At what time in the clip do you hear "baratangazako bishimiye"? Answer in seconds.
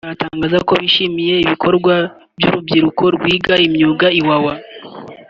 0.05-1.33